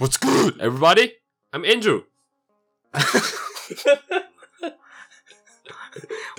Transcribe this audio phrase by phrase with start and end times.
[0.00, 1.12] What's good, everybody?
[1.52, 2.04] I'm Andrew.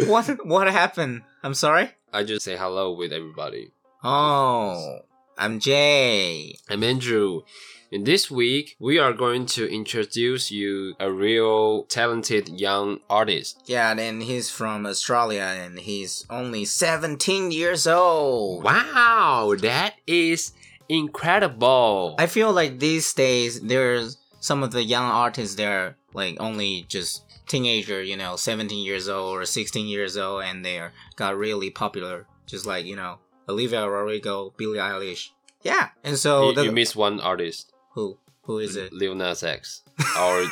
[0.07, 1.21] what what happened?
[1.43, 1.91] I'm sorry.
[2.11, 3.69] I just say hello with everybody.
[4.03, 5.01] Oh,
[5.37, 6.55] I'm Jay.
[6.71, 7.43] I'm Andrew.
[7.91, 13.61] And this week, we are going to introduce you a real talented young artist.
[13.65, 18.63] Yeah, and he's from Australia and he's only 17 years old.
[18.63, 20.53] Wow, that is
[20.91, 22.15] incredible.
[22.19, 27.23] I feel like these days there's some of the young artists they're like only just
[27.47, 32.25] teenager, you know, 17 years old or 16 years old and they're got really popular
[32.45, 35.29] just like, you know, Olivia Rodrigo, Billie Eilish.
[35.63, 35.89] Yeah.
[36.03, 37.71] And so you, the, you miss one artist.
[37.93, 38.91] who who is it?
[38.91, 39.83] Lil Nas X.
[40.17, 40.43] Our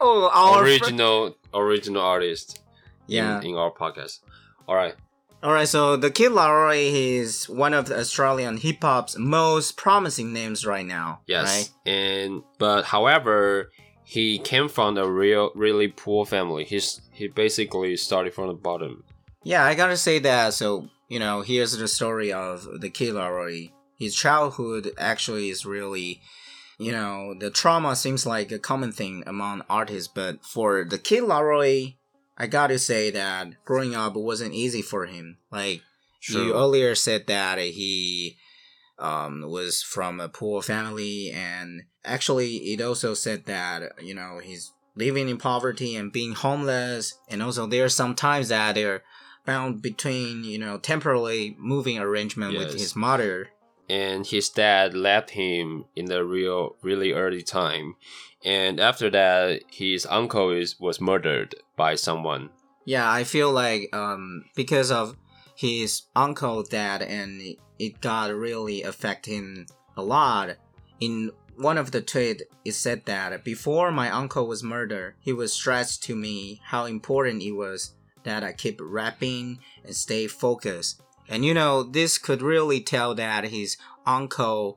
[0.00, 2.60] Oh, our original original artist
[3.06, 3.38] Yeah.
[3.40, 4.20] in, in our podcast.
[4.68, 4.94] Alright.
[5.42, 10.34] All right, so the Kid Laroi is one of the Australian hip hop's most promising
[10.34, 11.20] names right now.
[11.26, 11.70] Yes.
[11.86, 11.92] Right?
[11.92, 13.70] And but however,
[14.04, 16.64] he came from a real really poor family.
[16.64, 19.04] He's he basically started from the bottom.
[19.42, 20.52] Yeah, I gotta say that.
[20.52, 23.70] So you know, here's the story of the Kid Laroi.
[23.98, 26.20] His childhood actually is really,
[26.78, 31.24] you know, the trauma seems like a common thing among artists, but for the Kid
[31.24, 31.96] Laroi,
[32.40, 35.36] I gotta say that growing up wasn't easy for him.
[35.52, 35.82] Like
[36.26, 38.38] you earlier said that he
[38.98, 44.72] um, was from a poor family, and actually, it also said that you know he's
[44.94, 49.02] living in poverty and being homeless, and also there are some times that they're
[49.44, 53.50] bound between you know temporarily moving arrangement with his mother.
[53.90, 57.96] And his dad left him in the real really early time.
[58.44, 62.50] And after that, his uncle is was murdered by someone.
[62.84, 65.16] Yeah, I feel like um, because of
[65.56, 67.42] his uncle dad, and
[67.78, 70.56] it got really affect him a lot.
[71.00, 75.52] In one of the tweet, it said that before my uncle was murdered, he was
[75.52, 81.02] stressed to me how important it was that I keep rapping and stay focused.
[81.30, 83.76] And you know, this could really tell that his
[84.06, 84.76] uncle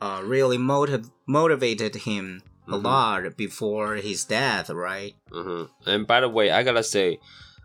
[0.00, 2.84] uh, really motiv- motivated him a Mhm.
[2.84, 5.14] lot before his death, right?
[5.32, 7.18] hmm And by the way, I gotta say,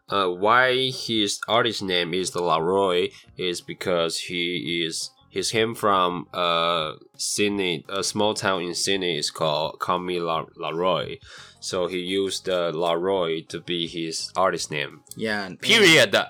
[0.10, 6.28] uh, why his artist name is the Laroi is because he is he's came from
[6.34, 11.18] uh Sydney, a small town in Sydney is called Cami La Laroy.
[11.60, 15.02] So he used the Laroi to be his artist name.
[15.18, 15.50] Yeah.
[15.62, 16.16] Period.
[16.16, 16.28] And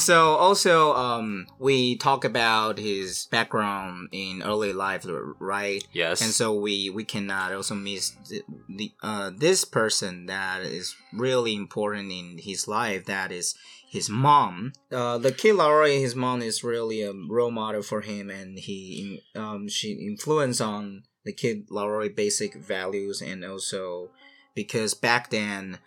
[0.00, 5.06] so also um we talk about his background in early life,
[5.38, 5.86] right?
[5.92, 6.22] Yes.
[6.22, 11.54] And so we we cannot also miss the, the uh this person that is really
[11.54, 13.04] important in his life.
[13.04, 13.54] That is
[13.86, 14.72] his mom.
[14.90, 19.22] Uh, the kid Laroi, his mom is really a role model for him, and he
[19.36, 24.10] um she influenced on the kid Laroi basic values, and also
[24.54, 25.78] because back then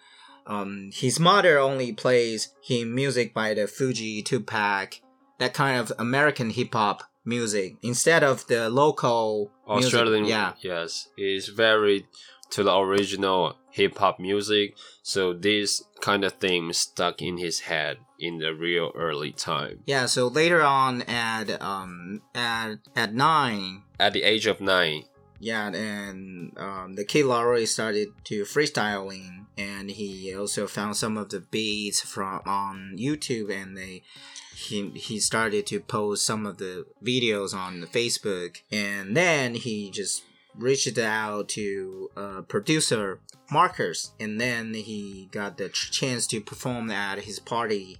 [0.47, 4.99] um, his mother only plays him music by the Fugees Tupac,
[5.39, 9.93] that kind of American hip hop music instead of the local music.
[9.93, 12.07] Australian, Yeah, yes, is very
[12.51, 14.75] to the original hip hop music.
[15.03, 19.79] So this kind of thing stuck in his head in the real early time.
[19.85, 20.05] yeah.
[20.05, 25.03] So later on, at um at at nine, At the age of nine,
[25.39, 31.29] yeah, and um, the kid Laroi started to freestyling, and he also found some of
[31.29, 34.03] the beats from on YouTube, and they
[34.55, 39.91] he he started to post some of the videos on the Facebook, and then he
[39.91, 40.23] just
[40.55, 43.19] reached out to uh, producer
[43.51, 47.99] Marcus, and then he got the chance to perform at his party.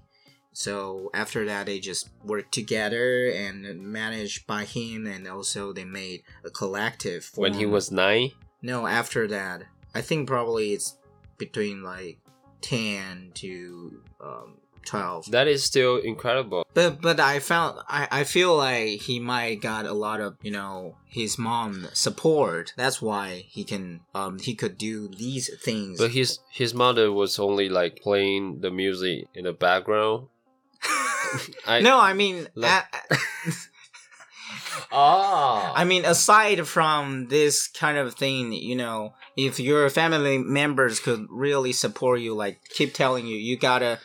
[0.57, 6.23] So after that, they just worked together and managed by him, and also they made
[6.43, 7.29] a collective.
[7.35, 8.31] when he was nine,
[8.63, 10.97] no after that, I think probably it's
[11.37, 12.17] between like
[12.61, 15.29] ten to um, twelve.
[15.29, 16.65] that is still incredible.
[16.73, 20.49] But but I found I, I feel like he might got a lot of you
[20.49, 22.73] know his mom support.
[22.75, 25.99] That's why he can um he could do these things.
[25.99, 30.29] But his his mother was only like playing the music in the background.
[31.67, 33.15] I, no, I mean Like- a-
[34.91, 40.99] Ah, I mean, aside from this kind of thing, you know, if your family members
[40.99, 43.99] could really support you, like keep telling you, you gotta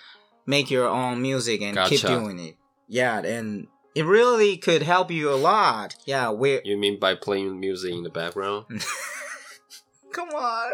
[0.46, 2.56] make your own music and keep doing it.
[2.88, 5.94] Yeah, and it really could help you a lot.
[6.04, 8.66] Yeah, we you mean by playing music in the background?
[10.12, 10.72] come on.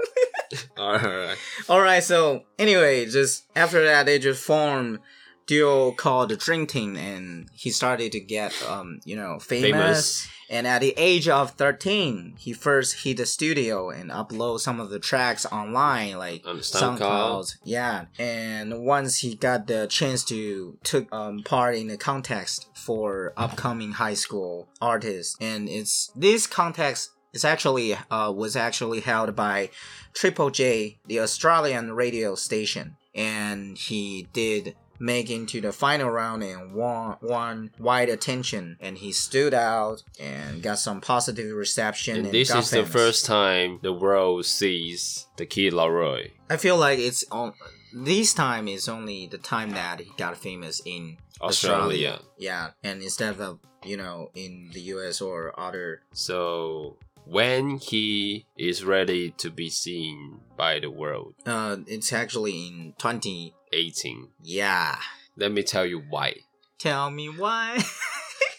[0.78, 1.36] Alright.
[1.68, 5.00] All right, so anyway, just after that, they just formed
[5.48, 9.72] duo called Drinking, Team, and he started to get um you know famous.
[9.72, 10.28] Famous.
[10.50, 14.88] And at the age of thirteen, he first hit the studio and upload some of
[14.88, 17.56] the tracks online, like On SoundCloud.
[17.64, 23.34] Yeah, and once he got the chance to took um, part in the contest for
[23.36, 29.68] upcoming high school artists, and it's this contest is actually uh, was actually held by
[30.14, 36.72] Triple J, the Australian radio station, and he did make to the final round and
[36.72, 38.76] won won wide attention.
[38.80, 43.78] And he stood out and got some positive reception And this is the first time
[43.82, 46.32] the world sees the Kid Laroi.
[46.48, 47.52] I feel like it's on
[47.92, 52.20] this time is only the time that he got famous in Australia.
[52.36, 56.02] Yeah, and instead of you know in the US or other.
[56.12, 62.94] So when he is ready to be seen by the world, uh it's actually in
[62.98, 64.28] 20 18.
[64.42, 64.98] yeah.
[65.36, 66.34] Let me tell you why.
[66.78, 67.82] Tell me why.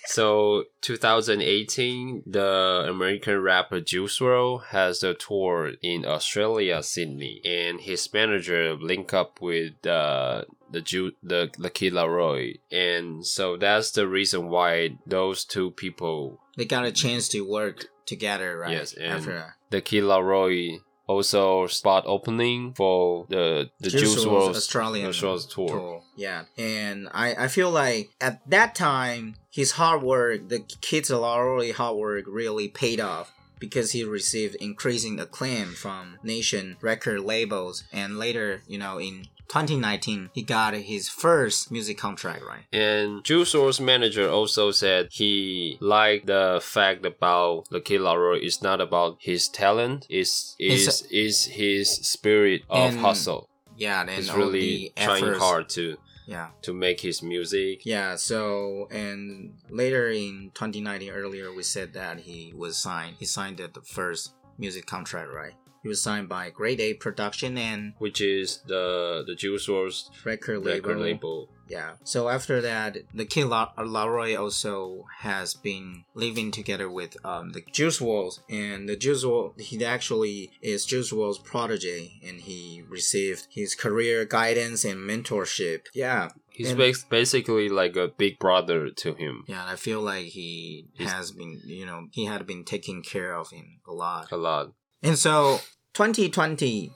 [0.05, 8.11] So 2018, the American rapper Juice WRLD has a tour in Australia, Sydney, and his
[8.11, 14.07] manager link up with uh, the Ju- the the Kid Laroi, and so that's the
[14.07, 18.71] reason why those two people, they got a chance to work together, right?
[18.71, 20.79] Yes, and- After the Kid Laroi,
[21.09, 25.39] also spot opening for the the Juice Juice WRLD Australian tour.
[25.49, 26.03] tour.
[26.15, 31.73] Yeah, and I I feel like at that time his hard work, the kids Laroi
[31.73, 38.17] hard work really paid off because he received increasing acclaim from nation record labels, and
[38.17, 42.65] later, you know, in 2019 he got his first music contract, right?
[42.71, 48.61] And Juice WRLD's manager also said he liked the fact about the Kid Laroi is
[48.61, 53.49] not about his talent, is is It's is his spirit of hustle.
[53.75, 55.97] Yeah, and He's really the trying efforts- hard to
[56.29, 56.49] Yeah.
[56.61, 57.85] to make his music.
[57.85, 63.15] Yeah, so and later in 2019, earlier we said that he was signed.
[63.17, 65.55] He signed the the first music contract, right?
[65.81, 70.59] He was signed by Grade A Production and Which is the the Juice WRLD's record
[70.65, 70.73] label.
[70.89, 71.49] record label.
[71.69, 71.93] Yeah.
[72.03, 77.61] So after that, the Kid La- Laroi also has been living together with um, the
[77.71, 83.45] Juice WRLD, and the Juice WRLD he actually is Juice WRLD's protege, and he received
[83.51, 85.81] his career guidance and mentorship.
[85.93, 86.29] Yeah.
[86.51, 91.31] He's And- basically like a big brother to him Yeah, I feel like he has
[91.31, 94.31] been, you know, he had been taking care of him a lot.
[94.31, 94.73] a lot.
[95.01, 95.59] And so
[95.93, 96.91] 2020,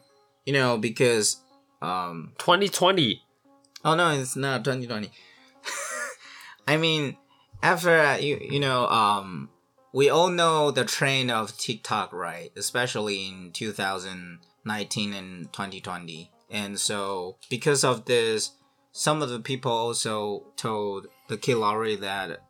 [0.46, 1.38] you know, because
[1.82, 3.22] um 2020.
[3.86, 5.10] oh no, it's not 2020.
[6.68, 7.18] I mean,
[7.62, 9.50] after uh, you you know, um
[9.94, 12.52] we all know the trend of TikTok, right?
[12.58, 16.32] Especially in 2019 and 2020.
[16.50, 18.52] And so because of this,
[18.92, 22.42] some of the people also told the Kid Laroi that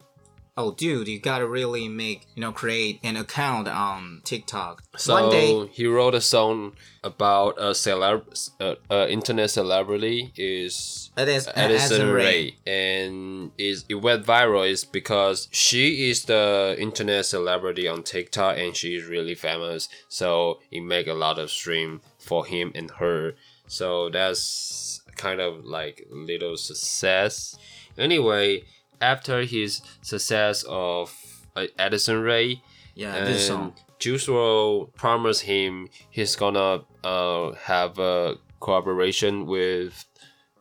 [0.55, 5.29] oh dude you gotta really make you know create an account on tiktok So one
[5.31, 6.73] day he wrote a song
[7.03, 13.95] about a celeb, uh, uh, internet celebrity is it is Addison Rae, and is it
[13.95, 19.35] went viral is because she is the internet celebrity on TikTok and she is really
[19.35, 19.89] famous.
[20.07, 23.33] So it make a lot of stream for him and her.
[23.67, 27.57] So that's kind of like little success.
[27.97, 28.63] Anyway,
[29.01, 31.13] after his success of
[31.55, 32.61] uh, Addison Rae,
[32.95, 40.05] yeah this song Juice WRLD promised him he's gonna uh have a collaboration with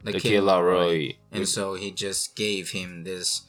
[0.02, 1.16] the, Kid Laroi.
[1.30, 3.42] and so he just gave him this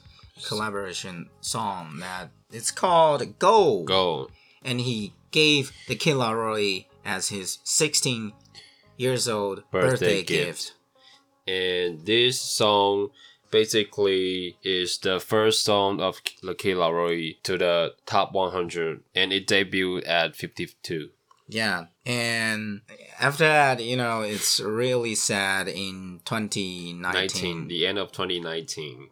[0.46, 4.28] collaboration song that it's called go Go.
[4.64, 8.32] and he gave the Kid Laroi as his 16
[8.96, 10.26] years old Birthday birthday, gift.
[10.26, 10.72] gift.
[11.46, 13.08] And this song
[13.50, 20.08] basically is the first song of Kid Laroi to the top 100 and it debuted
[20.08, 21.10] at 52.
[21.46, 22.80] Yeah, and
[23.20, 27.12] after that, you know, it's really sad in 2019.
[27.12, 29.10] 19, the end of 2019.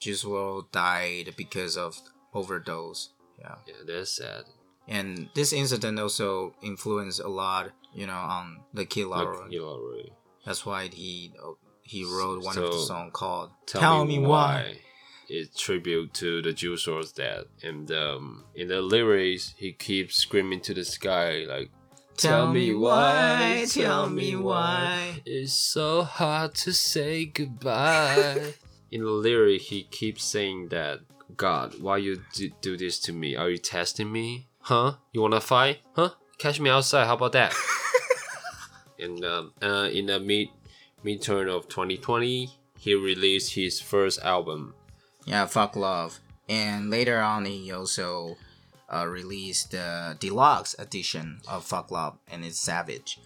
[0.00, 0.24] Juice
[0.72, 2.00] died because of
[2.34, 3.10] overdose.
[3.38, 4.44] Yeah, Yeah, that's sad.
[4.88, 10.10] and this incident also influenced a lot, you know, on the Laroi.
[10.44, 11.32] That's why he
[11.90, 14.76] he wrote one of the So, song called Tell, me, why.
[15.28, 17.46] It's tribute to the Juice WRLD's dad.
[17.64, 21.70] And um, in the lyrics, he keeps screaming to the sky like,
[22.16, 25.20] Tell me why, tell me why.
[25.26, 28.54] It's so hard to say goodbye.
[28.92, 31.00] in the lyric, he keeps saying that,
[31.36, 33.34] God, why you do, do this to me?
[33.34, 34.46] Are you testing me?
[34.60, 34.94] Huh?
[35.12, 35.78] You wanna fight?
[35.96, 36.10] Huh?
[36.38, 37.06] Catch me outside.
[37.06, 37.52] How about that?
[39.00, 40.48] and um, uh, in the mid
[41.02, 44.74] mid turn of 2020, he released his first album.
[45.26, 46.20] Yeah, fuck love.
[46.48, 48.36] And later on, he also
[48.92, 53.20] uh, released the deluxe edition of Fuck Love, and it's Savage.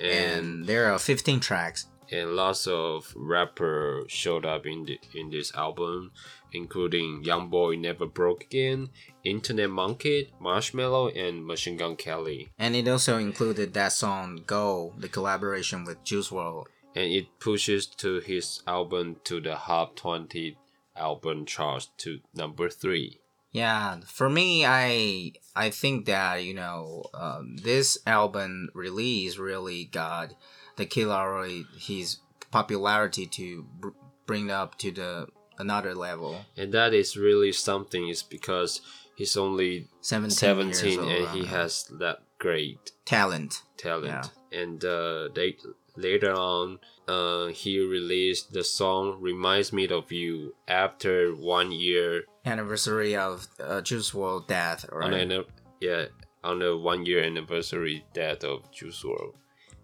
[0.00, 1.86] And And there are 15 tracks.
[2.10, 6.12] and lots of rapper showed up in the, in this album,
[6.52, 8.88] including Young Boy Never Broke Again,
[9.24, 12.48] Internet Money, Marshmello, and Machine Gun Kelly.
[12.58, 16.66] And it also included that song Go, the collaboration with Juice WRLD.
[16.94, 20.56] And it pushes to his album to the Hot 20
[20.96, 23.18] album chart to number three.
[23.50, 30.32] Yeah, for me, I I think that you know um, this album release really got
[30.76, 32.18] the Kid Laroi his
[32.50, 33.90] popularity to br-
[34.26, 35.26] bring up to the
[35.58, 36.44] another level.
[36.56, 38.80] And that is really something, is because
[39.14, 43.62] he's only 17, 17 years old, and he uh, has that great talent.
[43.76, 44.30] talent.
[44.50, 45.56] And uh, they
[45.96, 53.14] later on, uh, he released the song "Reminds Me of You" after one year Anniversary
[53.16, 55.30] of uh, Juice WRLD death, on right?
[55.30, 55.44] an
[55.80, 56.06] yeah
[56.44, 59.34] on the one year anniversary death of Juice WRLD.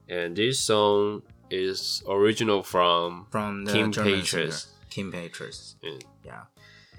[0.09, 4.27] And this song is original from From the Kim German Petras.
[4.27, 5.75] singer, Kim Petras.
[5.83, 6.45] and Yeah.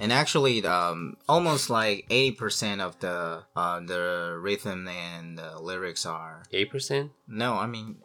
[0.02, 6.06] And actually, um, almost like eighty percent of the uh, the rhythm and the lyrics
[6.06, 7.12] are eight percent.
[7.28, 7.98] no, I mean,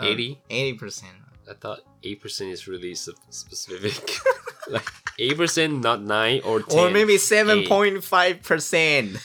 [0.00, 0.40] 80?
[0.50, 1.12] eighty percent.
[1.48, 4.18] I thought eight percent is really specific.
[4.68, 6.78] like eight percent, not nine or ten.
[6.78, 9.16] Or maybe seven point five percent.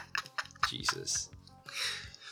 [0.68, 1.28] Jesus.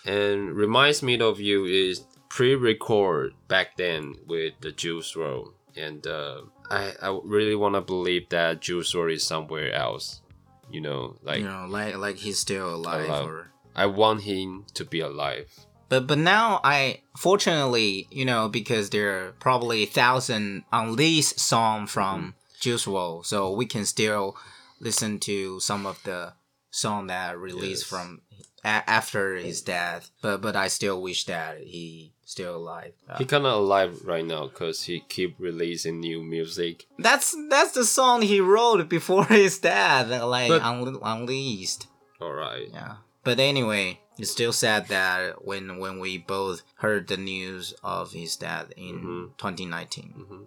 [0.04, 6.42] And reminds me of you is pre-record back then with the Juice WRLD, and uh,
[6.70, 10.22] I I really want to believe that Juice WRLD is somewhere else.
[10.70, 13.08] You know, like you know, like like he's still alive.
[13.08, 13.26] Alive.
[13.26, 15.50] Or I want him to be alive.
[15.88, 21.86] But but now I fortunately you know because there are probably a thousand unleashed song
[21.86, 24.36] from Juice WRLD, so we can still
[24.80, 26.32] listen to some of the
[26.70, 27.88] song that released Yes.
[27.90, 28.20] from
[28.64, 30.10] a- after his death.
[30.22, 32.92] But but I still wish that he still alive.
[33.08, 36.86] Uh, He kind of alive right now because he keep releasing new music.
[36.98, 41.86] that's that's the song he wrote before his death, like But- Unle- unleashed.
[42.20, 42.68] All right.
[42.72, 42.96] Yeah.
[43.24, 48.36] But anyway, it's still sad that when when we both heard the news of his
[48.36, 49.36] death in Mhm.
[49.38, 50.46] 2019.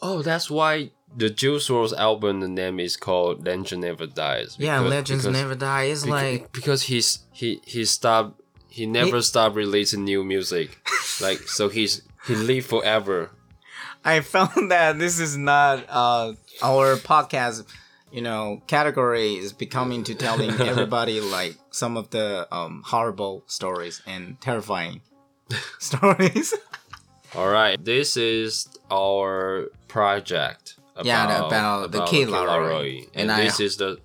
[0.00, 4.56] Oh, that's why the Juice WRLD's album the name is called Legend Never Dies.
[4.58, 5.82] yeah, Legends because- Never Die.
[5.84, 10.78] It's Beca- like because he's he he stopped he never stopped releasing new music
[11.20, 13.30] like so he's he live forever
[14.04, 17.64] I found that this is not uh our podcast.
[18.10, 24.00] You know, category is becoming to telling everybody like some of the um horrible stories
[24.06, 25.00] and terrifying
[25.78, 26.54] stories.
[27.36, 33.02] all right this is our project about, Yeah, about the Kid Laroi.
[33.12, 33.98] and, And I- this is the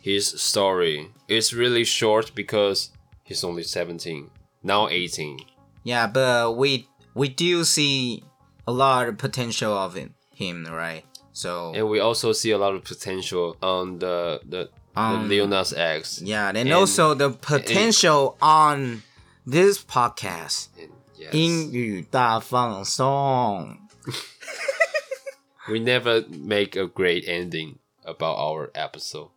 [0.00, 2.90] his story it's really short because
[3.22, 4.30] he's only 17
[4.62, 5.38] now 18
[5.84, 8.24] yeah, but we we do see
[8.66, 9.94] a lot of potential of
[10.34, 11.04] him right?
[11.33, 15.47] So and we also see a lot of potential on the the, Um, the Lil
[15.47, 19.03] Nas X Yeah, and, And- also the potential on
[19.45, 20.69] this podcast.
[20.79, 21.29] and yes.
[21.33, 23.77] 英语大放送.
[25.69, 29.29] we never make a great ending about our episode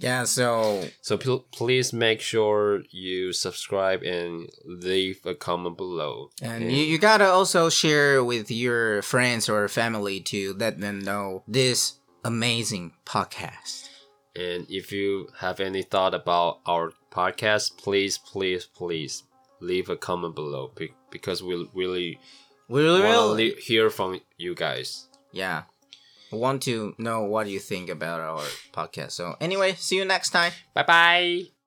[0.00, 6.30] Yeah, so So pl- please make sure you subscribe and leave a comment below.
[6.42, 11.42] and you, you gotta also share with your friends or family to let them know
[11.46, 13.88] this amazing podcast.
[14.34, 19.24] And if you have any thought about our podcast, please, please, please
[19.60, 20.72] leave a comment below
[21.10, 22.18] because we really
[22.68, 25.08] We want to really, hear from you guys.
[25.32, 25.64] yeah,
[26.32, 29.12] want to know what you think about our podcast.
[29.12, 30.52] So anyway, see you next time.
[30.74, 31.59] Bye bye.